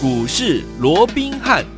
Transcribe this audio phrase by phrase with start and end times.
[0.00, 1.77] 股市罗宾汉。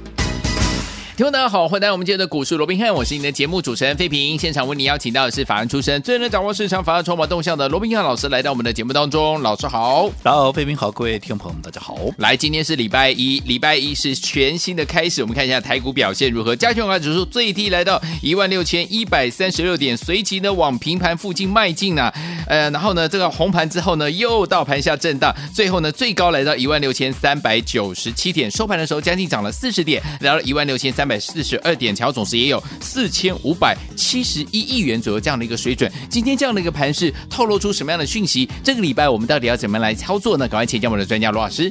[1.20, 4.38] 听众大家好，欢迎来到我们今天的股市罗宾汉，我是您的节目主持人费平。
[4.38, 9.38] 现场为你邀请到的是法案出身、最能掌握市场法案筹码动向的罗宾汉老师，来到我们的节目当中。
[9.42, 11.94] 老师好，大家好，费平好，各位听众朋友们，大家好。
[12.16, 15.20] 来，今天是礼拜一，礼拜一是全新的开始。
[15.20, 16.56] 我们看一下台股表现如何？
[16.56, 22.10] 加权指数最低来到一万六千一百三十六点，随即呢往平盘附近迈进呢。
[22.46, 31.90] 呃，然后呢这个红盘之后呢，又到盘下震荡，最后呢最高来到一万六千三百九十七点，收盘的时候将近涨了四十点，来到一万六千三百四十二点。
[31.94, 35.90] 桥总是也有四千五百七十一亿元左右这样的一个水准。
[36.08, 38.48] 今天这样的一个盘势透露出什么样的讯息？
[38.62, 40.46] 这个礼拜我们到底要怎么来操作呢？
[40.48, 41.70] 赶快请教我们的专家罗老师。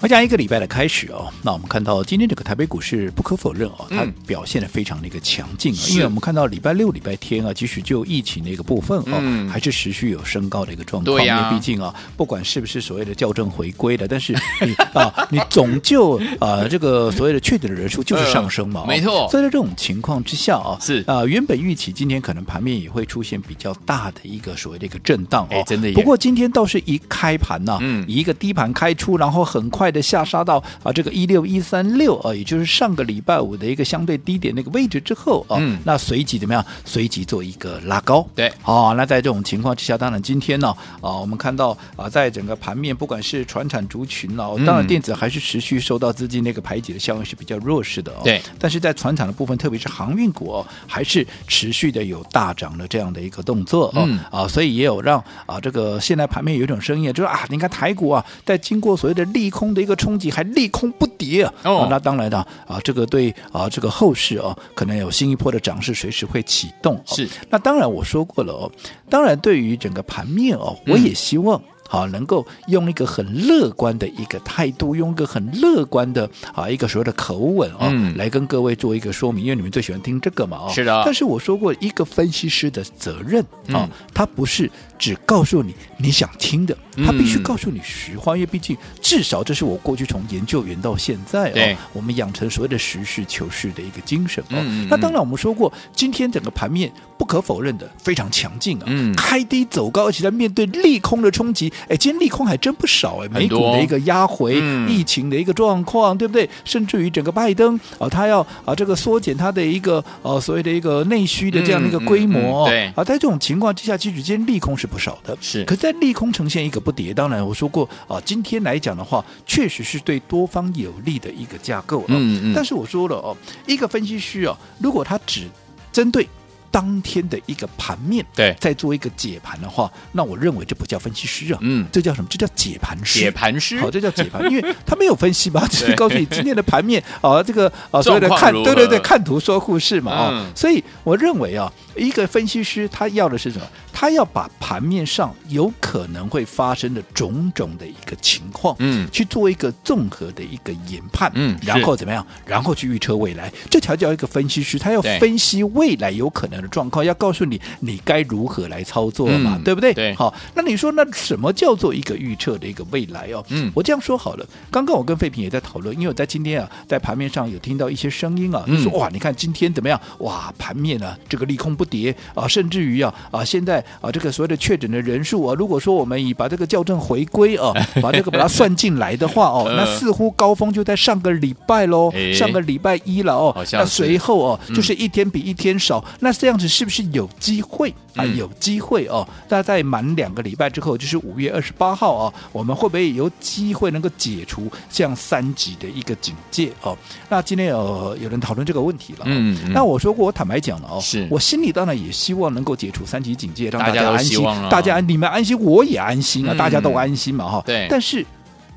[0.00, 11.20] 我讲一个礼拜的开始哦，那我们看到今天这个台北股市不可否认哦，它表现的非常的一个强劲啊，因为我们看到礼拜六、礼拜天啊，即使就疫情的一个部分哦，还是持续有升高的一个状况。
[11.24, 14.32] 因为毕竟啊，不管是不是所谓的校正回归的，但是
[14.64, 19.28] 你 啊，你总就啊这个所谓的确诊的人数就是上升嘛，没错。
[19.28, 21.02] 所以在这种情况之下啊，是。
[21.08, 25.92] 啊，原本预期今天可能盘面也会出现比较大的一个所谓的一个震荡哦，真的。
[25.92, 30.62] 不过今天倒是一开盘呐，嗯，一个低盘开出，然后很快的下杀到。
[30.82, 36.64] 啊，这个一六一三六啊，也就是上个礼拜五的一个相对低点那个位置之后啊，嗯、那随即怎么样？
[36.84, 38.26] 随即做一个拉高。
[38.34, 40.68] 对，好、啊，那在这种情况之下，当然今天呢
[41.00, 48.20] 啊，我们看到啊，在整个盘面，不管是船产族群呢、啊，当然电子还是持续受到资金那个排挤的效应是比较弱势的哦。
[48.24, 54.04] 对，但是在船产的部分，特别是航运股哦，还是持续的有大涨的这样的一个动作哦。
[54.06, 67.02] 嗯、啊，所以也有让啊这个现在盘面有一种声音，就是啊，你看台股啊，在经过所谓的利空的一个冲击，还利空不跌啊，哦、啊，那当然了啊，这个对啊，这个后市啊，可能有新一波的涨势随时会启动、啊。
[67.06, 68.70] 是，那当然我说过了哦，
[69.08, 71.58] 当然对于整个盘面哦，我也希望。
[71.60, 81.02] 嗯好，能够用一个很乐观的一个态度，用一个很乐观的啊一个所谓的口吻啊，嗯、来跟各位做一个说明，因为你们最喜欢听这个嘛，哦，是的。
[81.06, 94.56] 但是我说过，一个分析师的责任啊，他不是只告诉你你想听的，他必须告诉你实话，因为毕竟至少这是我过去从研究员到现在啊，对我们养成所谓的实事求是的一个精神哦。
[94.60, 101.72] 嗯、那当然，我们说过，今天整个盘面不可否认的非常强劲啊，嗯、开低走高，而且在面对利空的冲击。
[101.88, 106.48] 哎，今天利空还真不少哎，美股的一个压回，嗯、疫情的一个状况，对不对？
[106.64, 115.64] 甚至于整个拜登啊，他要啊这个缩减他的一个呃所谓的一个内需的这样的一个规模，嗯嗯嗯、对啊，在这种情况之下，其实今天利空是不少的，是。
[115.64, 122.06] 可在利空呈现一个不跌，当然我说过啊，今天来讲的话，确实是对多方有利的一个架构了。
[122.08, 122.52] 嗯嗯。
[122.54, 125.48] 但是我说了哦，一个分析师啊，如果他只
[125.92, 126.28] 针对。
[126.70, 132.28] 当天的一个盘面，对，再做一个解盘的话，那我认为这不叫分析师啊，嗯，这叫什么？
[132.30, 133.18] 这叫解盘师。
[133.18, 143.66] 解盘师，好，这叫解盘，因为他没有分析嘛， 只是告诉你今天的盘面啊，这个啊，所谓的看，对对对，看图说故事嘛，啊，所以我认为啊，一个分析师他要的是什么？
[143.92, 152.24] 他要把盘面上有可能会发生的种种的一个情况，嗯，去做一个综合的一个研判，嗯，然后怎么样？
[152.46, 159.92] 然后去预测未来，这条叫一个分析师，他要分析未来有可能的状况，要告诉你你该如何来操作嘛，对不对？
[159.92, 163.44] 对，好，那你说那什么叫做一个预测的一个未来哦？
[163.48, 170.00] 嗯，我这样说好了，刚刚我跟费平也在讨论，因为我在今天啊，在盘面上有听到一些声音啊，就说哇，你看今天怎么样？
[170.20, 173.84] 哇，盘面啊，这个利空不跌啊，甚至于啊啊，现在。
[174.00, 177.72] 啊，这个所谓的确诊的人数啊，如果说我们以把这个校正回归啊，
[178.02, 183.66] 把这个把它 算进来的话哦，那似乎高峰就在上个礼拜喽，上个礼拜一了哦。
[183.72, 188.24] 那随后哦，就是一天比一天少，那这样子是不是有机会啊？
[188.24, 189.26] 有机会哦。
[189.48, 196.96] 那在满两个礼拜之后，就是五月二十八号啊，我们会不会有机会能够解除这样三级的一个警戒哦？
[197.28, 203.80] 那今天有有人讨论这个问题了，嗯，那我说过，我坦白讲了哦，是我心里当然也希望能够解除三级警戒，让。
[203.80, 206.52] 大家安心，大家你们安心，我也安心啊！
[206.52, 207.62] 嗯、大家都安心嘛，哈。
[207.64, 207.86] 对。
[207.88, 208.26] 但是，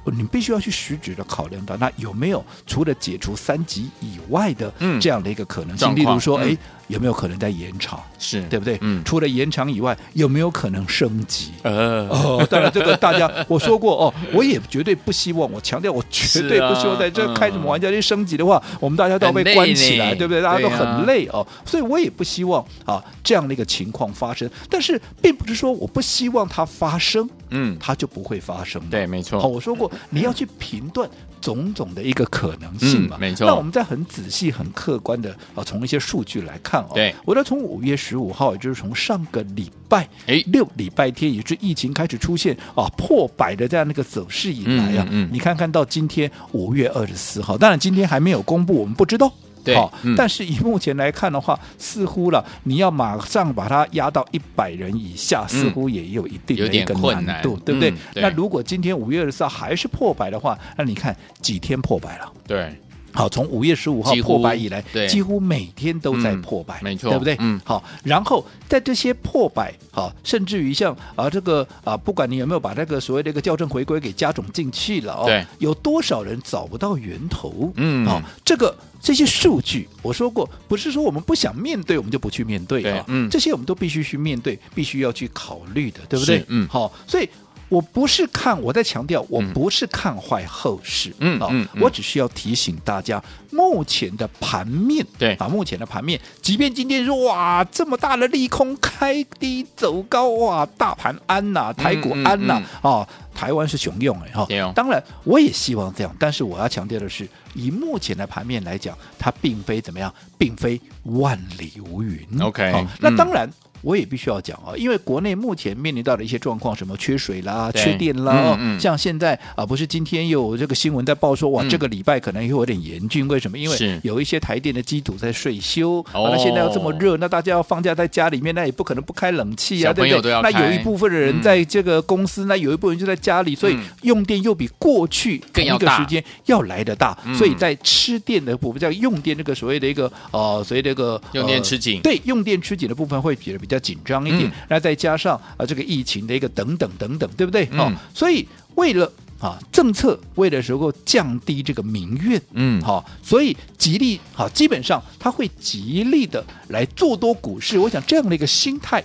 [0.04, 5.92] 你必须要去实质的考量到，那有没有除了解除三级以外的这样的一个可能性？
[5.92, 6.58] 嗯、例如说，哎、嗯。
[6.92, 8.00] 有没有可能在延长？
[8.20, 8.78] 是对不对？
[8.82, 11.52] 嗯，除了延长以外，有没有可能升级？
[11.64, 17.90] 呃，哦，当然这个大家我说过哦， 我也绝对不希望，我强调我绝对不希望在这开什么玩笑。
[17.92, 20.42] 去升级的话，我们大家都要被关起来，对不对？
[20.42, 24.50] 大家都很累哦，所以我也不希望啊这样的一个情况发生。
[24.70, 27.30] 但是，并不是说我不希望它发生。
[27.50, 28.82] 嗯，它就不会发生。
[28.90, 29.40] 对，没错。
[29.40, 31.10] 好，我说过，你要去评断
[31.42, 33.46] 种种的一个可能性嘛，嗯、没错。
[33.46, 36.92] 那我们再很仔细、很客观的啊，从一些数据来看哦。
[36.94, 49.32] 对，我要从五月十五号，也就是从上个礼拜哎六礼拜天，也是疫情开始出现啊破百的这样的一个走势以来啊，嗯，嗯你看看到今天五月二十四号，当然今天还没有公布，我们不知道。
[49.64, 57.94] 对，好、嗯，但是以目前来看的话，似乎了你要马上把它压到一百人以下，嗯，似乎也有一定的一个难度，对不对？
[58.16, 62.32] 那如果今天五月二十四号还是破百的话，那你看几天破百了？
[62.48, 62.76] 对。
[63.14, 67.36] 好，从五月十五号破百以来，几乎，每天都在破百，嗯、没错，对不对？
[67.40, 77.72] 嗯，好，然后在这些破百，好，甚至于像啊这个啊，不管你有没有把这个所谓的一个校正回归给加总进去了哦，对，有多少人找不到源头？
[77.76, 86.44] 嗯，好，这个这些数据，我说过，不是说我们不想面对，我们就不去面对啊，嗯，这些我们都必须去面对，必须要去考虑的，对不对？
[86.48, 87.30] 嗯，好，所以。
[87.72, 95.36] 我不是看，我在强调，我不是看坏后市，嗯，啊、嗯，我只需要提醒大家，目前的盘面，对。
[95.36, 104.46] 啊，目前的盘面，即便今天说哇，这么大的利空开低走高，哇，大盘安呐、啊，台股安呐、啊台湾是雄用哎哈，
[104.76, 113.48] 当然我也希望这样，但是我要强调的是，以目前的盘面来讲，它并非怎么样，并非万里无云，OK，、啊、那当然。
[113.48, 123.28] 嗯我也必须要讲啊，因为国内目前面临到的一些状况，什么缺水啦、缺电啦，嗯嗯、像现在啊，不是今天有这个新闻在报说，哇，嗯、这个礼拜可能又有点严峻。
[123.28, 123.58] 为什么？
[123.58, 130.42] 因为有一些台电的机组在岁修，啊、那现在又这么热，那大家要放假在家里面，那也不可能不开冷气啊，对不对？
[130.42, 147.66] 那有一部分的人在这个公司，嗯、那有一部分人就在家里，所以用电又比过去同一个时间要来的大，所以在吃电的部分，在用电这个所谓的一个呃，所谓这个、呃、用电吃紧，对，用电吃紧的部分会比较比较紧张一点，嗯、那再加上啊这个疫情的一个等等等等，对不对？
[147.72, 157.80] 好、嗯哦，所以为了啊政策，为了能够降低这个民怨，嗯，好、哦，所以极力好、哦，基本上他会极力的来做多股市。
[157.80, 159.04] 我想这样的一个心态。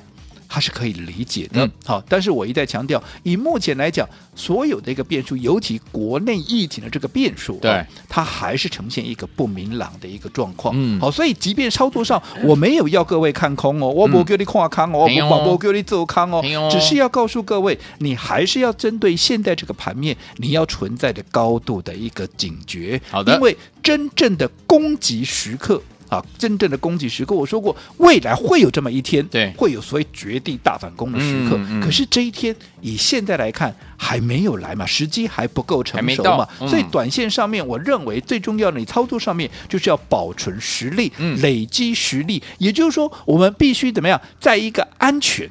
[0.48, 25.82] 它是可以理解的，好、嗯，但是我一再强调，以目前来讲，所有的一个变数，尤其国内疫情的这个变数，对，它还是呈现一个不明朗的一个状况，嗯，好，所以即便操作上我没有要各位看空哦，我不给你看空哦，我不给你做空哦，只是要告诉各位，你还是要针对现在这个盘面，你要存在的高度的一个警觉，好的，因为真正的攻击时刻。
[26.08, 31.56] 啊，真正的攻击时刻，我说过，未来会有这么一天，对，会有所谓绝地大反攻的时刻。
[31.56, 36.49] 嗯嗯、可是这一天，以现在来看，还没有来嘛，时机还不够成熟嘛。
[36.61, 42.43] 嗯、所以，短线上面，我认为最重要的，你操作上面就是要保存实力，嗯、累积实力。
[42.58, 45.50] 也就是说，我们必须怎么样，在一个安全、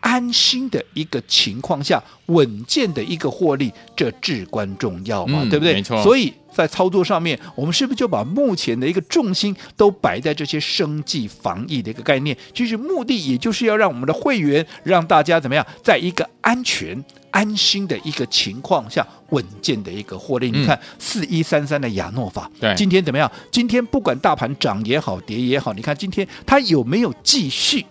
[0.00, 5.74] 安心的一个情况下，稳健的一个获利，这至关重要嘛，嗯、对不对？
[5.74, 6.02] 没错。
[6.02, 6.32] 所以。
[6.50, 12.36] 在操作上面，我们是不是就把目前的一个重心都摆在这些生计防疫的一个概念？
[12.52, 20.50] 其实目的也就是要让我们的会员，让大家怎么样，在一个安全、安心的一个情况下，稳健的一个获利。
[20.50, 23.30] 嗯、你看四一三三的亚诺法，对，今天怎么样？
[23.52, 27.86] 今天不管大盘涨也好，跌也好，你看今天它有没有继续？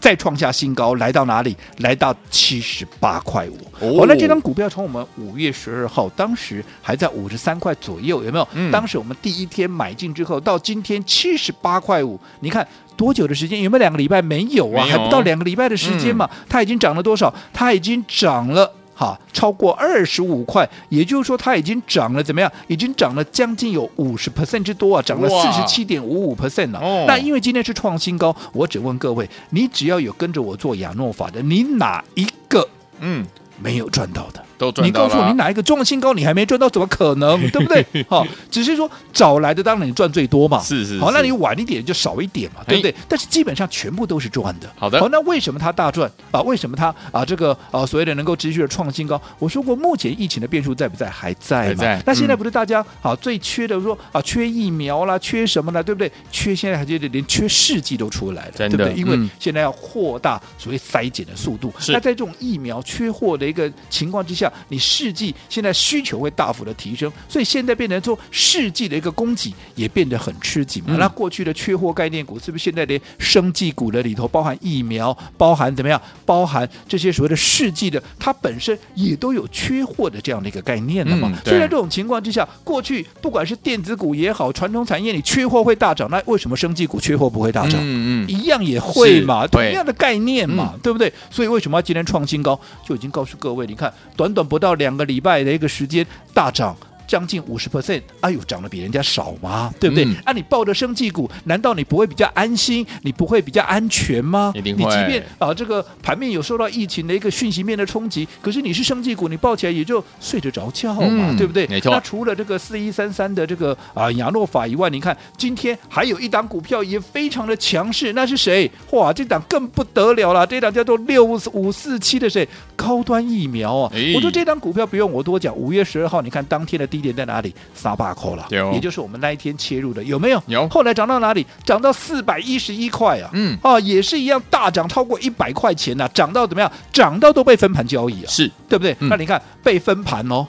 [0.00, 1.56] 再创下新高，来到哪里？
[1.78, 3.58] 来到七十八块五。
[3.80, 8.48] 哦，那这张股票从我们五月十二号，当时还在五十三块左右，有没有？
[8.54, 8.70] 嗯。
[8.70, 12.66] 当时我们第一天买进之后，到今天七十八块五，你看
[12.96, 13.60] 多久的时间？
[13.60, 14.22] 有没有两个礼拜？
[14.22, 16.28] 没有啊，还不到两个礼拜的时间嘛。
[16.32, 16.46] 嗯。
[16.48, 17.32] 它已经涨了多少？
[17.52, 18.72] 它已经涨了。
[18.98, 22.50] 好，超过二十五块，也就是说它已经涨了怎么样？
[22.66, 26.80] 已经涨了将近有五十 percent 之多啊，涨了四十七点五五 percent 了。
[27.06, 32.68] 那因为今天是创新高，我只问各位，你只要有跟着我做亚诺法的，你哪一个
[32.98, 33.24] 嗯
[33.62, 34.44] 没有赚到的？
[34.58, 36.68] 都赚你告诉我，你哪一个创新高，你还没赚到？
[36.68, 37.40] 怎么可能？
[37.50, 37.86] 对不对？
[38.10, 40.60] 好，只是说早来的当然你赚最多嘛。
[40.60, 41.00] 是是，是。
[41.00, 42.94] 好，那你晚一点就少一点嘛，对不对？
[43.08, 44.68] 但是基本上全部都是赚的。
[44.76, 45.00] 好的。
[45.00, 46.42] 好，那为什么它大赚啊？
[46.42, 49.20] 为什么它啊这个啊所谓的能够持续的创新高？
[49.38, 51.08] 我说过，目前疫情的变数在不在？
[51.08, 51.74] 还在。
[52.04, 55.82] 那现在不是大家啊最缺的说啊缺疫苗啦，缺什么呢？
[55.82, 56.10] 对不对？
[56.30, 58.92] 缺现在还觉得连缺试剂都出来了，对不对？
[58.94, 61.72] 因为现在要扩大所谓筛检的速度。
[61.78, 61.92] 是。
[61.92, 64.47] 那在这种疫苗缺货的一个情况之下。
[64.48, 70.94] 下，你世纪现在需求会大幅的提升，所以现在变成说世纪的一个供给也变得很吃紧嘛。
[70.94, 81.30] 嗯、那过去的缺货概念股，是不是现在连生技股的里头，包含疫苗，包含怎么样，包含这些所谓的世纪的，它本身也都有缺货的这样的一个概念了嘛？
[81.32, 87.74] 嗯、所以在这种情况之下，过去不管是电子股也好，传统产业里缺货会大涨，那为什么生技股缺货不会大涨？
[87.80, 91.12] 嗯嗯，一样也会嘛，同样的概念嘛，对不对？
[91.30, 92.58] 所以为什么要今天创新高？
[92.84, 96.76] 就已经告诉各位，你看，短短不到两个礼拜的一个时间，大涨。
[97.08, 99.72] 将近五十 percent，哎呦，涨得比人家少吗？
[99.80, 100.04] 对不对？
[100.04, 102.86] 嗯、啊，你抱着生技股，难道你不会比较安心？
[103.02, 104.52] 你不会比较安全吗？
[104.54, 111.66] 你即便啊，这个盘面有受到疫情的一个讯息面的冲击，可是你是生技股，你抱起来也就睡得着觉嘛，嗯、对不对？
[111.66, 111.90] 没错。
[111.90, 118.70] 那除了这个四一三三的这个啊亚诺法以外，你看今天还有一档股票也非常的强势，那是谁？
[118.90, 122.46] 哇，这档更不得了了，这档叫做六五四七的谁？
[122.76, 123.92] 高端疫苗啊！
[123.92, 127.54] 哎、我说这档股票不用我多讲，五月十二号，你看当天的低点在哪里？
[127.74, 130.42] 三百块了，有也就是我们那一天切入的，有没有？
[130.46, 130.68] 有。
[130.68, 131.46] 后来涨到哪里？
[131.64, 133.30] 涨到四百一十一块啊！
[133.32, 136.70] 嗯，啊，也是一样大涨，超过一百块钱呐、啊，涨到怎么样？
[136.92, 138.96] 涨到都被分盘交易啊，是对不对？
[139.00, 140.46] 嗯、那你看被分盘哦，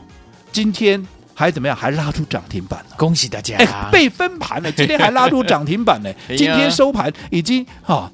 [0.51, 1.77] 今天还怎么样？
[1.77, 3.55] 还拉出涨停板了，恭喜大家！
[3.57, 8.11] 哎，被分盘了，今天还拉出涨停板呢， 今天收盘已经啊。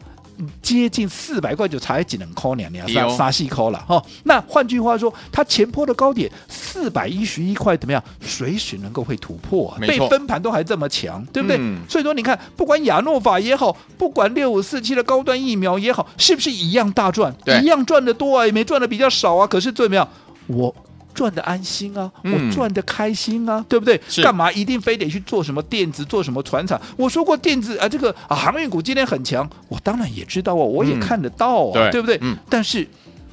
[0.61, 4.03] 接近四百块就才只能扣两两三三细扣了哈。
[4.23, 8.03] 那换句话说，它前坡的高点四百一十一块怎么样？
[8.21, 9.77] 随时能够会突破啊！
[9.79, 11.57] 被分盘都还这么强，对不对？
[11.59, 17.33] 嗯、所以说你看，不管亚诺法也好，不管六五四七的高端疫苗也好，是不是一样大赚？
[17.61, 19.47] 一样赚的多啊，也没赚的比较少啊。
[19.47, 20.07] 可是怎么样？
[20.47, 20.73] 我。
[21.15, 23.99] 赚的安心啊，我赚的开心啊，嗯、对不对？
[24.21, 26.79] 干嘛一定非得去做什么电子，做什么船厂？
[26.95, 32.19] 我说过电子啊，这个啊航运股今天很强，我当然也知道啊，我也看得到啊，嗯、对，对不对？
[32.21, 32.87] 嗯，但是。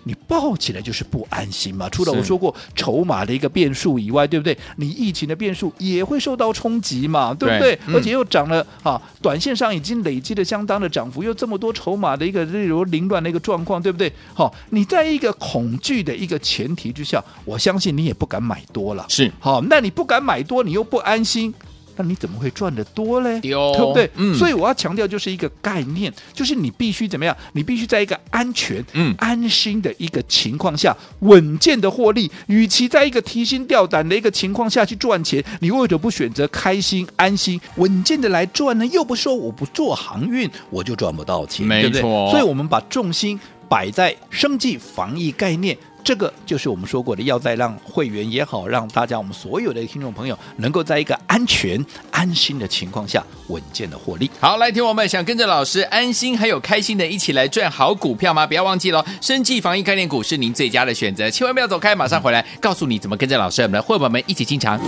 [0.04, 1.88] 你抱起来就是不安心嘛？
[1.88, 4.56] 除了我说过筹码的一个变数以外，对不对？
[4.76, 7.32] 你疫情的变数也会受到冲击嘛？
[7.34, 7.76] 对不对？
[7.76, 14.12] 对嗯、而且又涨了啊，短线上已经累积了相当的涨幅，又这么多筹码的一个例如凌乱的一个状况，对不对？
[14.34, 19.06] 好，你在一个恐惧的一个前提之下，我相信你也不敢买多了。
[19.08, 21.52] 是好，那你不敢买多，你又不安心。
[21.96, 23.36] 那你怎么会赚得多嘞？
[23.52, 24.10] 哦、对不对？
[24.16, 27.36] 嗯、所以我要强调就是一个概念，就是你必须怎么样？
[27.52, 32.30] 你必须在一个安全、嗯、安心的一个情况下，稳健的获利。
[32.46, 38.86] 与其在一个提心吊胆的一个情况下去赚钱，你为什么不选择开心、安心、稳健的来赚呢？
[38.86, 41.90] 又不说我不做航运，我就赚不到钱，没错。
[41.90, 42.30] 对不对？
[42.30, 45.76] 所以我们把重心摆在生计防疫概念。
[46.04, 54.30] 这个就是我们说过的，要在让会员也好，让大家我们所有的听众朋友能够在一个安全、安心的情况下稳健的获利。
[54.40, 58.46] 好，来听我们想跟着老师安心还有开心的一起来赚好股票吗？
[58.46, 64.80] 不要忘记了，生计防疫概念股是您最佳的选择，千万不要走开，马上回来告诉你怎么跟着老师我们的会员们一起进场。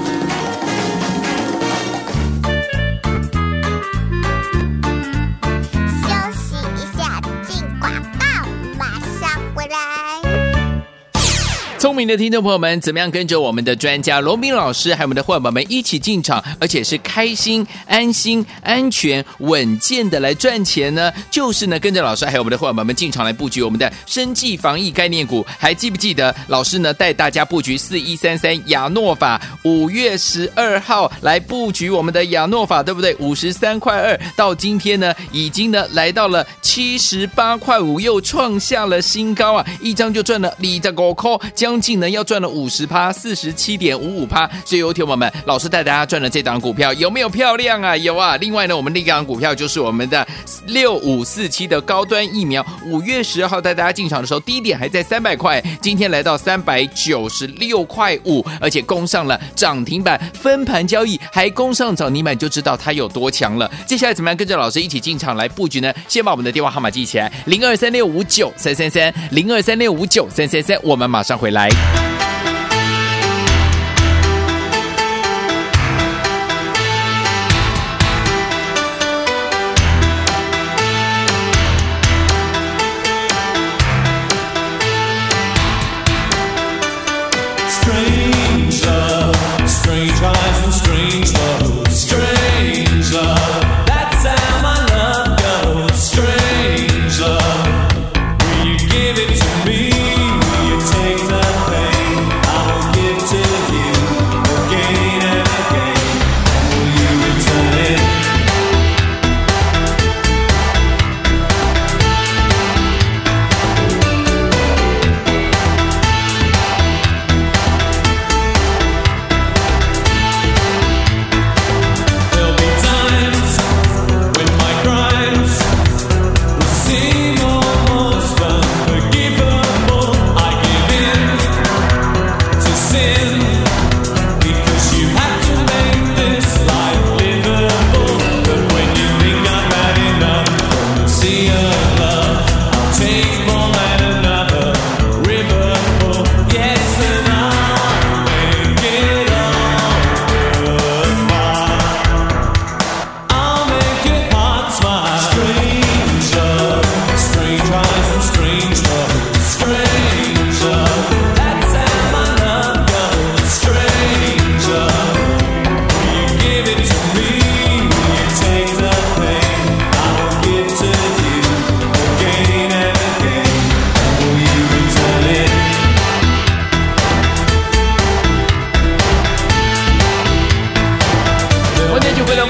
[11.84, 21.12] 聪明的听众朋友们，怎么样跟着我们的专家罗宾老师，还有我们的伙伴们一起进场，而且是开心、安心、安全、稳健的来赚钱呢？
[21.30, 25.44] 就是呢，跟着老师还有我们的伙伴们进场来布局我们的生技防疫概念股。
[25.58, 29.38] 还记不记得老师呢带大家布局四一三三亚诺法？
[29.64, 33.14] 五月十二号来布局我们的亚诺法，对不对？
[33.16, 39.66] 五十三块二到今天呢，已经呢来到了七十八块五，又创下了新高啊！
[39.82, 41.73] 一张就赚了二十五块，将。
[41.74, 44.48] 将近呢要赚了五十趴，四十七点五五趴。
[44.64, 47.96] 所以有听友们，老师带大家赚了这档股票，有没有漂亮啊？
[47.96, 48.36] 有啊。
[48.36, 50.24] 另外呢，我们另一档股票就是我们的
[50.66, 52.64] 六五四七的高端疫苗。
[52.86, 63.68] 五月十二号带大家进场的时候，低点还在三百块，今天来到三百九十六块五，而且攻上了涨停板，分盘交易还攻上涨停板，就知道它有多强了。
[63.84, 65.92] 接下来怎么样跟着老师一起进场来布局呢？
[66.06, 70.78] 先把我们的电话号码记起来：零二三六五九三三三，零二三六五九三三三。
[70.84, 71.63] 我们马上回来。
[71.64, 72.23] 来。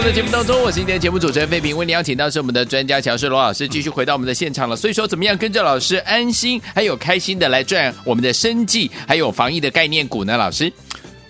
[0.04, 4.76] 在节目当中，我是今天的节目主持人费平，为你邀请到是我们的专家乔师罗老师，继续回到我们的现场了。
[4.76, 10.36] 所以说，怎么样跟着老师安心还有开心的来赚我们的生计，还有防疫的概念股呢？
[10.36, 10.70] 老师，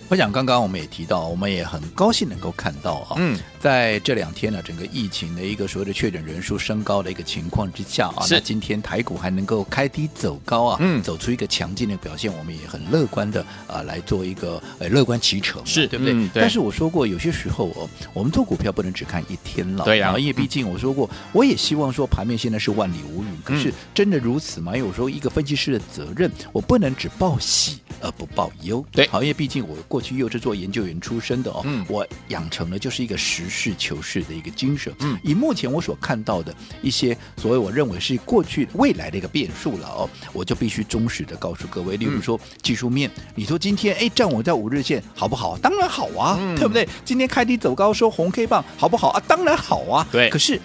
[0.07, 3.37] 我想刚刚我们也提到，我们也很高兴能够看到啊，嗯。
[3.59, 16.13] 在这两天呢，整个疫情的一个所谓的确诊人数升高的一个情况之下啊，那今天台股还能够开低走高啊，嗯，走出一个强劲的表现，我们也很乐观的啊来做一个呃乐观其成，是对不对？
[16.13, 16.41] 嗯、对。
[16.41, 24.75] 但是我说过，有些时候哦，我们做股票不能只看一天了，对呀、啊，因为毕竟我说过，我也希望说盘面现在是万里无云，可是真的如此吗？
[24.75, 34.35] 因为我说一个分析师的责任，我不能只报喜而不报忧，对，好，因为毕竟我过去又是做研究员出身的哦，嗯，我养成了就是一个实事求是的。
[34.35, 45.57] 一个精神，嗯，以目前我所看到的一些所谓我认为是过去未来的一个变数了哦，我就必须忠实的告诉各位，例如说技术面，你说今天哎站稳在五日线好不好？
[45.59, 46.85] 当然好啊，嗯、对不对？
[47.05, 49.23] 今天开低走高收红 K 棒好不好啊？
[49.25, 50.59] 当然好啊，对，可是。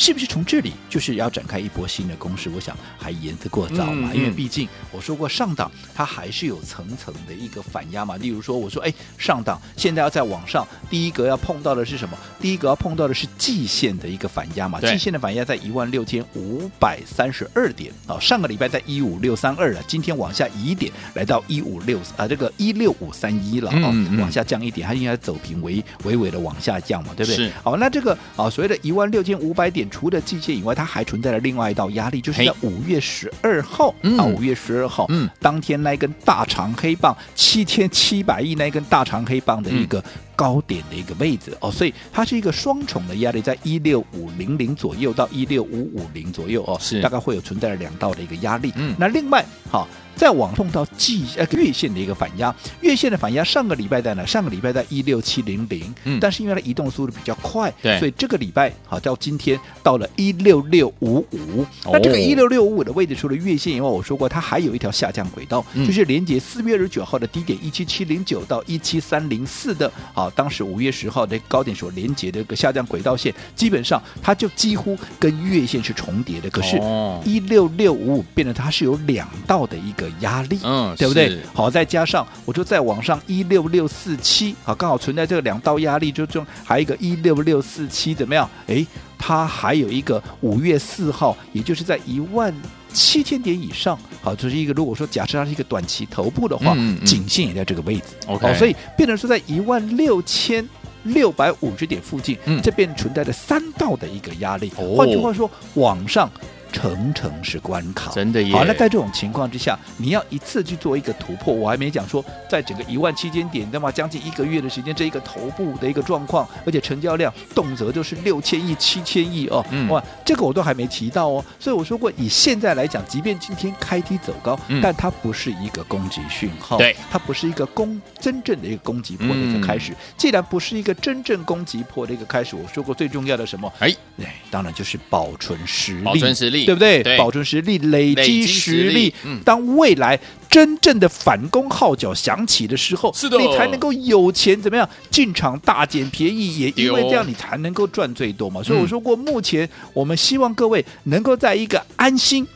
[0.00, 2.48] 是不是从这里就是要展开一波新的攻势？
[2.48, 8.16] 我想还言之过早嘛，嗯、因为毕竟我说过上档它还是有层层的一个反压嘛。
[8.16, 12.16] 例如说，我说哎，上档现在要再往上，第一个要碰到的是什么？
[12.40, 14.80] 第一个要碰到的是季线的一个反压嘛。
[14.80, 27.36] 季线的反压在一万六千五百三十二点啊，上个礼拜在一五六三二了，今天往下移一点，来到一五六啊，这个一六五三一了啊，嗯嗯、往下降一点，它应该走平，微微微的往下降嘛，对不对？
[27.36, 27.52] 是。
[27.62, 29.89] 好，那这个啊，所谓的一万六千五百点。
[29.90, 40.02] 除了季线以外，它还存在了另外一道压力，就是在五月十二号啊，五月十二号，嗯，当天那一根大长黑棒，七千七百亿那一根大长黑棒的一个
[40.40, 48.72] 高点的一个位置哦，所以它是一个双重的压力，在一六五零零左右到一六五五零左右哦，是大概会有存在了两道的一个压力。
[48.76, 49.86] 嗯，那另外好。
[50.16, 54.26] 再往碰到季呃月线的一个反压，月线的反压上个礼拜在哪？
[54.26, 61.64] 上个礼拜在一六七零零，嗯，但是因为它移动速度比较快，对，所以这个礼拜好到今天到了一六六五五。
[61.86, 69.90] 那这个一六六五五的位置，除了月线以外，我说过它还有一条下降轨道，嗯、就是连接四月二十九号的低点一七七零九到一七三零四的，
[70.30, 76.48] 好，当时五月十号的高点所连接的一个下降轨道线，基本上它就几乎跟月线是重叠的。
[76.50, 76.76] 可是，
[77.24, 80.08] 一六六五五变得它是有两道的一个。
[80.20, 81.38] 压力，嗯，对不对？
[81.54, 88.46] 好，再加上我就再往上一六六四七，好，刚好存在这个两道压力，就中还有一个一六六四七，怎么样？
[88.66, 88.84] 哎，
[89.16, 92.54] 它还有一个五月四号，也就是在一万
[92.92, 96.74] 七千点以上，好，这、就是一个如果说假设它是一个短期头部的话，
[97.04, 100.68] 颈线也在这个位置，OK，好，所以变成说在一万六千
[101.04, 106.30] 六百五十点附近，嗯、这边存在着三道的一个压力，哦、换句话说，往上。
[106.72, 108.52] 层层是关卡，真的耶。
[108.52, 121.44] 好，那在这种情况之下，你要一次去做一个突破，我还没讲说，在整个一万七千点，那么将近一个月的时间，这一个头部的一个状况，而且成交量动辄就是六千亿、七千亿哦，嗯、哇，这个我都还没提到哦。
[121.58, 129.92] 所以我说过，以现在来讲，即便今天开低走高，嗯、但它不是一个攻击讯号，对，它不是一个攻真正的一个攻击破的一个开始。
[129.92, 133.72] 嗯、既然不是一个真正攻击破的一个开始，我说过最重要的什么？
[133.80, 136.59] 哎，哎，当然就是保存实力，保存实力。
[136.64, 137.02] 对不对？
[137.02, 139.12] 对，保存实力，累积实力。
[139.24, 140.18] 嗯，当未来
[140.48, 146.58] 真正的反攻号角响起的时候，是的，你才能够有钱怎么样进场大捡便宜？
[146.58, 148.62] 也因为这样，你才能够赚最多嘛。
[148.62, 152.46] 所以我说过，目前我们希望各位能够在一个安心。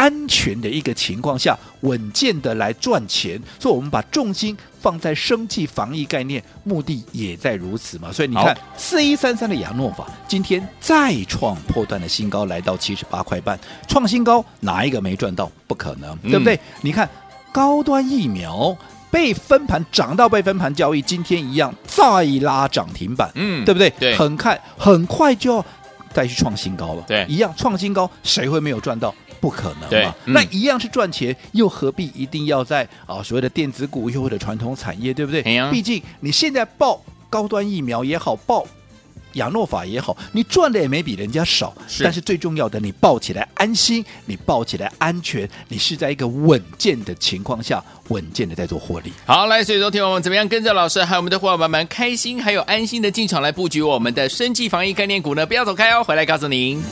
[0.00, 8.10] 安全的一个情况下，稳健的来赚钱，所以我们把重心放在生计防疫概念，目的也在如此嘛。
[8.10, 15.52] 所以你看，四一三三的亚诺法今天再创破断的新高，来到七十八块半，创新高，哪一个没赚到？
[15.66, 16.58] 不可能，嗯、对不对？
[16.80, 17.06] 你看
[17.52, 18.74] 高端疫苗
[19.10, 23.90] 被分盘涨到被分盘交易，今天一样再拉涨停板，嗯，对不对？
[24.00, 25.66] 对，很快很快就要
[26.14, 29.14] 再去创新高了，对，一样创新高，谁会没有赚到？
[29.40, 30.14] 不可能嘛？
[30.26, 35.40] 嗯、那一样是赚钱，又何必一定要在啊所谓的电子股又或者传统产业，对不对？
[35.58, 38.66] 啊、毕竟你现在报高端疫苗也好，报
[39.34, 41.72] 亚诺法也好，你赚的也没比人家少。
[41.86, 49.12] 是但是最重要的，你报起来安心，你报起来安全，你是在一个稳健的情况下，稳健的在做获利。
[49.24, 55.46] 好，来，所以说听我们怎么样跟着老师还有我们的伙伴们开心还有安心的进场来布局我们的生技防疫概念股呢？
[55.46, 56.82] 不要走开哦，回来告诉您。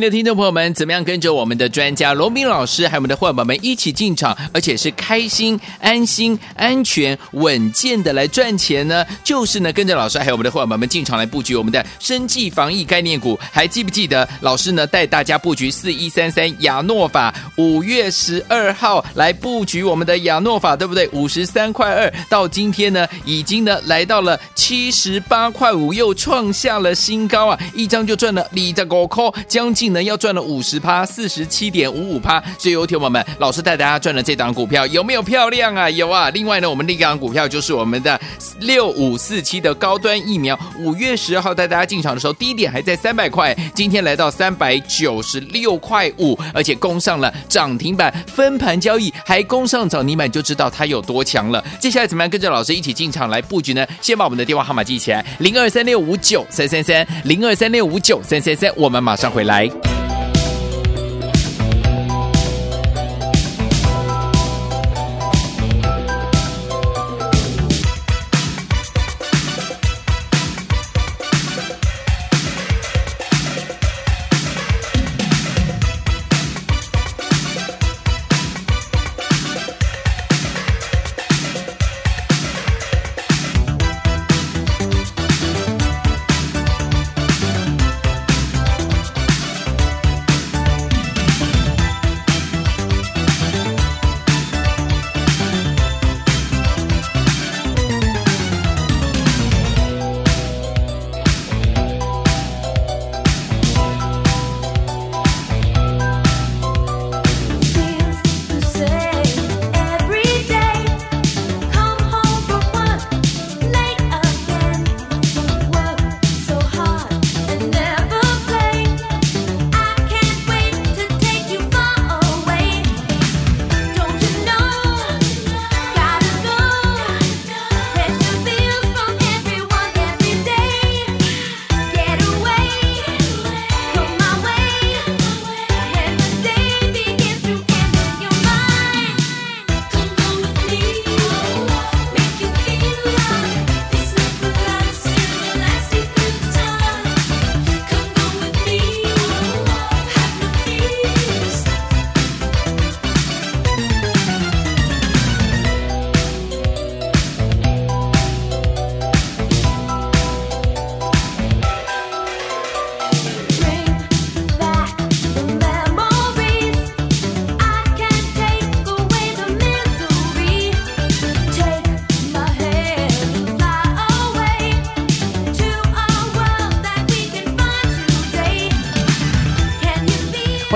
[0.00, 9.04] 的听众朋友们，怎么样跟着我们的专家罗宾老师，还有我们的伙伴们一起进场，而且是开心、安心、安全、稳健的来赚钱呢？
[9.22, 13.38] 就是呢，跟着老师还有我们的伙伴们进场来布局我们的生技防疫概念股。
[13.52, 21.08] 还记不记得老师呢带大家布局四一三三亚诺法，五月十二号来布局我们的亚诺法，对不对？
[21.12, 27.58] 五十三块二到今天呢，已经呢来到了七十八块五，又创下了新高啊！
[27.74, 32.42] 一张就赚了二十五块，将近呢要赚了五十趴，四十七点五五趴。
[32.58, 35.88] 所以有听友们，老师带大家赚了这档股票，有没有漂亮啊？
[35.90, 36.30] 有啊！
[36.30, 38.18] 另外呢，我们另一档股票就是我们的
[38.60, 51.64] 六五四七的高端疫苗，五月十二号带大家进场的时候，低点还在三百块，今天来到三百九十六块五，而且攻上了涨停板，分盘交易还攻上涨停板，就知道它有多强了。
[51.78, 53.86] 接下来怎么样跟着老师一起进场来布局呢？
[54.00, 59.70] 先把我们的电话号码记起来，零二三六五九三三三，零二三六五九三三三，我们马上回来。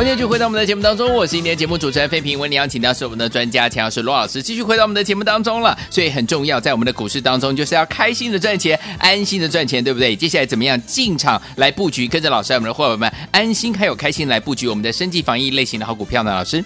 [0.08, 2.40] 继续回到我们的节目当中，我是今天节目主持人费平。
[2.40, 5.78] 为你邀请到是我们的专家，强老师罗老师，继续回到我们的节目当中了。
[5.90, 10.16] 所以很重要，在我们的股市当中，就是要开心的赚钱，安心的赚钱，对不对？
[10.16, 16.32] 接下来怎么样进场来布局，跟着老师，我们的伙伴们安心还有开心来布局我们的生技防疫类型的好股票呢？
[16.32, 16.64] 老师，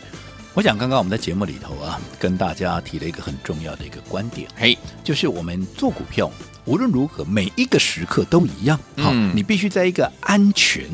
[0.55, 6.31] 我想刚刚我们在节目里头啊，跟大家提了一个很重要的一个观点，嘿，就是我们做股票。
[6.65, 8.79] 无论如何，每一个时刻都一样。
[8.97, 10.85] 好、嗯，你必须在一个安全、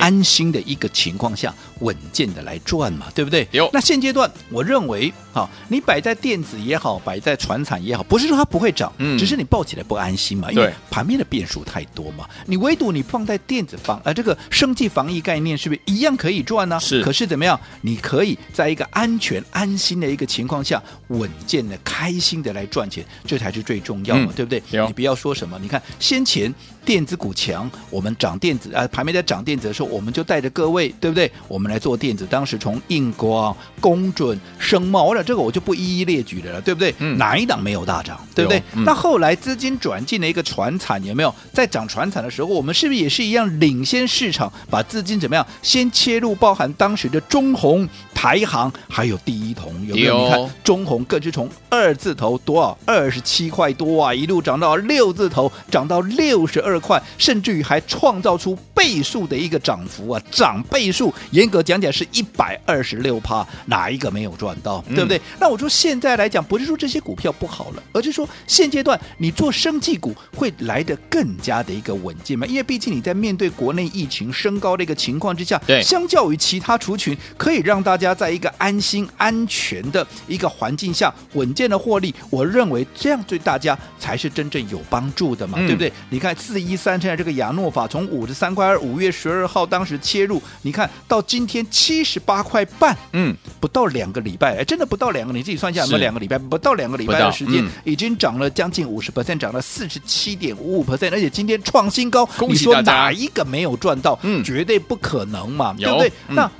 [0.00, 3.46] 安心的一个情况下，稳健的来赚嘛，对不对？
[3.52, 3.70] 有。
[3.72, 12.28] 那现阶段，我认为，好，你摆在电子也好，摆在船产也好，不是说它不会涨，嗯，只是你抱起来不安心嘛，因为盘面的变数太多嘛。
[12.46, 16.80] 你唯独你放在电子防，呃，这个生计防疫概念是不是一样可以赚呢？
[16.80, 17.00] 是。
[17.04, 17.58] 可是怎么样？
[17.80, 24.60] 你可以在一个安全、安心的一个情况下，稳健的、开心的来赚钱，这才是最重要嘛，嗯、对不对？
[24.72, 24.84] 有。
[24.88, 25.11] 你不要。
[25.12, 25.58] 要说什么？
[25.60, 26.52] 你看先前
[26.84, 31.30] 电子股强，我们涨电子啊，盘面在涨电子的时候，我们就带着各位，对不对？
[31.48, 32.26] 我们来做电子。
[32.28, 36.94] 当时从应光、工准、声茂，我讲这个我就不一一列举了，对不对？
[36.98, 38.62] 嗯、哪一档没有大涨，对不对？
[38.74, 41.34] 嗯、那后来资金转进了一个传产，有没有？
[41.52, 45.46] 在涨传产的时候，我们是不是也是一样领先市场，把资金怎么样？
[45.60, 50.18] 先切入，包含当时的中红、台行，还有第一桶，有没有？
[50.18, 52.78] 你看中红更是从二字头多少？
[52.86, 55.02] 二十七块多啊，一路涨到六。
[55.02, 60.22] 六字头涨到六十二块，甚至于还创造出倍数的一个涨幅啊！
[60.30, 64.82] 涨倍数，严格讲讲是一百二十六趴，哪一个没有赚到？
[64.88, 65.16] 对不对？
[65.18, 72.46] 嗯、那我说现在来讲，不是说这些股票不好了，而是说现阶段你做生技股会来得更加的一个稳健嘛？
[72.46, 82.14] 因为毕竟你在面对国内疫情升高的一个情况之下，对，相较于其他族群，可以让大家在一个安心安全的一个环境下稳健的获利。
[82.30, 84.80] 我认为这样对大家才是真正有。
[84.90, 85.88] 帮助的嘛，对不对？
[85.88, 96.38] 嗯、你看四一三现在这个亚诺法从五十三块二五月十二号当时切入，你看到今天七十八块半，嗯，不到两个礼拜，哎，真的不到两个，你自己算一下有没有两个礼拜？
[96.38, 104.18] 不到两个礼拜的时间，嗯、已经涨了将近五十 percent，涨了四十七点五五 percent，而且今天创新高，你说哪一个没有赚到？
[104.22, 106.08] 嗯，绝对不可能嘛，对不对？
[106.28, 106.50] 嗯、那。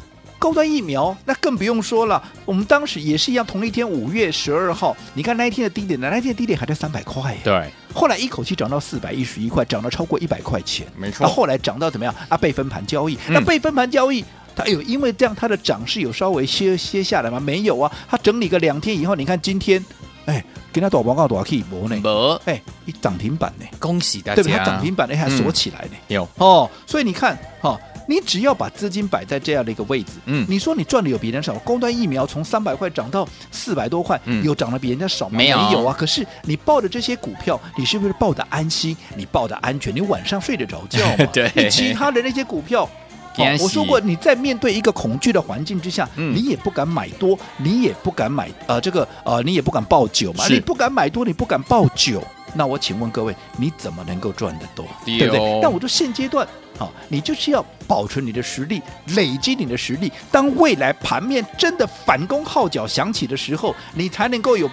[0.43, 6.09] 高端疫苗那更不用说了，我们当时也是一样，同一天五月十二号，你看那一天的低点呢？
[6.11, 7.71] 那一天的低点还在三百块，对。
[7.95, 11.25] 后来一口气涨到四百一十一块，涨了超过一百块钱，没错。
[11.25, 12.13] 那后来涨到怎么样？
[12.29, 14.25] 啊，被分盘交易，嗯、那被分盘交易，
[14.57, 17.39] 它有因为这样它的涨势有稍微歇歇下来吗？
[17.39, 19.85] 没有啊，它整理个两天以后，你看今天，
[20.25, 21.97] 哎，给它多广告多少可以搏呢？
[22.03, 24.59] 搏，哎，一涨停板呢，恭喜大家，对不对？
[24.59, 27.71] 它涨停板呢还锁起来呢，嗯、有哦，所以你看哈。
[27.71, 31.55] 哦你只要把资金摆在这样的一个位置，嗯，你说你赚的有别人少？
[31.61, 35.37] 高端疫苗从三百块涨到四百多块，嗯，有涨得比人家少吗？
[35.39, 35.95] 没有，没有啊。
[35.99, 38.97] 可是你抱着这些股票，你是不是抱的安心？
[39.17, 39.95] 你抱的安全？
[39.95, 41.27] 你晚上睡得着觉吗？
[41.33, 41.51] 对。
[41.55, 42.83] 你其他的那些股票，
[43.39, 52.23] 哦，我说过，你在面对一个恐惧的环境之下，嗯，你也不敢买多，你也不敢买呃这个呃，你也不敢报酒嘛，你不敢买多，你不敢抱久。
[52.55, 54.87] 那我请问各位，你怎么能够赚得多？
[55.05, 55.61] 对不对？
[55.63, 56.47] 但我就现阶段。
[56.79, 58.83] 好，你就是要保存你的实力，
[59.15, 60.11] 累积你的实力。
[60.31, 64.69] 当未来盘面真的反攻号角响起的时候，你才能够有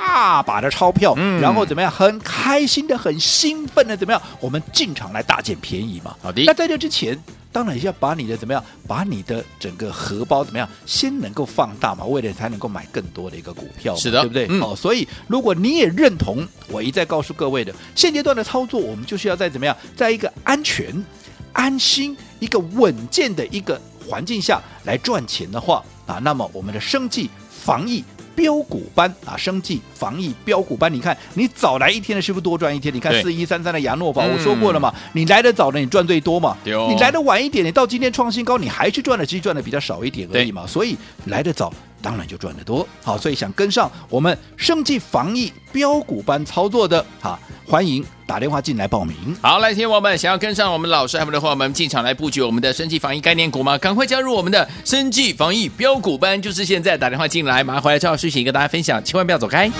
[0.00, 1.92] 大把的钞票，嗯、然后怎么样？
[1.92, 4.20] 很开心的、很兴奋的，怎么样？
[4.40, 6.16] 我们进场来大捡便宜嘛。
[6.22, 6.42] 好的。
[6.44, 7.16] 那在这之前，
[7.52, 8.64] 当然要把你的怎么样？
[8.88, 10.68] 把你的整个荷包怎么样？
[10.86, 14.46] 先能够放大嘛，为了才能够买更多的一个股票，是的，对不对？
[14.48, 19.76] 嗯、好，所以如果你也认同我一再告诉各位的现阶段的操作，我们就是要在怎么样？
[19.94, 21.04] 在一个安全。
[21.52, 28.04] 安心一个稳健的一个环境下来赚钱的话啊，那么我们的生计防疫
[28.40, 32.94] 标股班啊，生计防疫标股班，你看你早来一天的是不是多赚一天？
[32.94, 41.70] 你看四一三三的亚诺宝，我说过了嘛，嗯、你来的早的你赚最多嘛，哦、你来的晚一点，你到今天创新高，你还是赚的，其实赚的比较少一点而已嘛，所以来得早。
[42.02, 49.14] 当然就赚得多，好，所以想跟上我们生技防疫标股班操作的，好，欢迎打电话进来报名。
[49.42, 53.76] 好，来听我们想要跟上我们老师还有的话，我们进场来布局我们的生技防疫概念股吗？
[53.78, 59.70] 赶快加入我们的生技防疫标股班，就是现在打电话进来，马上回来之后事情跟大家分享，千万不要走开。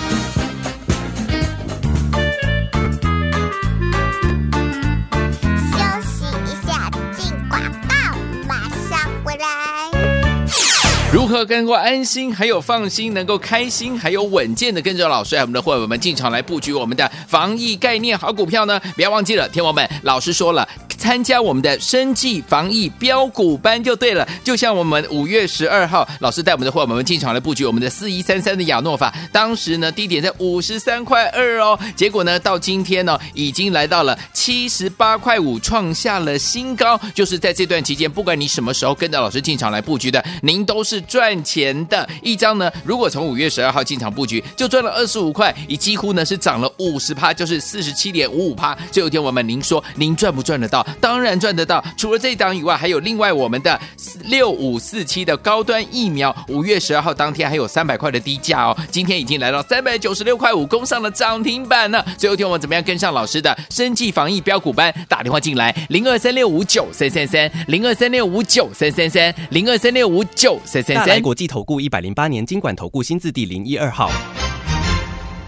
[11.31, 18.79] 何跟过安心，还有放心，能够开心，还有稳健的跟着老师，我们的伙伴们进场来布局我们的防疫概念好股票呢？
[18.95, 20.67] 不要忘记了，听我们老师说了。
[21.01, 37.01] 参加我们的生计防疫标股班就对了，就像我们五月十二号老师带我们的伙伴们进场来布局我们的四一三三的亚诺法，当时呢低点在五十三块二哦，结果呢到今天呢已经来到了七十八块五，创下了新高。
[37.15, 42.07] 就是在这段期间，不管你什么时候跟着老师进场来布局的，您都是赚钱的。
[42.21, 48.77] 一张呢，如果从五月十二号进场布局，就赚了二十五块，已几乎呢是涨了五十趴，就是四十七点五五趴。
[48.91, 50.85] 就有一天我们，您说您赚不赚得到？
[50.99, 53.79] 当然赚得到，除了这一档以外，还有另外我们的
[54.25, 62.03] 六五四七的高端疫苗，五月十二号当天还有三百块的低价哦，今天已经来到三百九十六块五，攻上了涨停板呢。
[62.17, 64.93] 最后一天我们怎么样跟上老师的生计防疫标股班？
[65.07, 71.21] 打电话进来零二三六五九三三三零二三六五九三三三零二三六五九三三三。
[71.21, 74.09] 国际投顾一百零八年金管投顾新字第零一二号。